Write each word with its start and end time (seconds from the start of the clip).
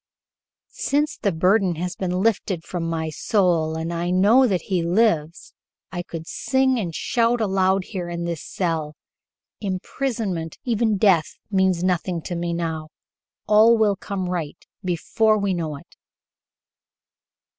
"Since 0.71 1.17
the 1.19 1.31
burden 1.31 1.75
has 1.75 1.95
been 1.95 2.23
lifted 2.23 2.63
from 2.63 2.89
my 2.89 3.11
soul 3.11 3.75
and 3.77 3.93
I 3.93 4.09
know 4.09 4.47
that 4.47 4.63
he 4.63 4.81
lives, 4.81 5.53
I 5.91 6.01
could 6.01 6.25
sing 6.25 6.79
and 6.79 6.95
shout 6.95 7.39
aloud 7.39 7.83
here 7.83 8.09
in 8.09 8.23
this 8.23 8.43
cell. 8.43 8.95
Imprisonment 9.59 10.57
even 10.63 10.97
death 10.97 11.35
means 11.51 11.83
nothing 11.83 12.23
to 12.23 12.35
me 12.35 12.51
now. 12.51 12.89
All 13.45 13.77
will 13.77 13.95
come 13.95 14.27
right 14.27 14.57
before 14.83 15.37
we 15.37 15.53
know 15.53 15.75
it." 15.77 15.95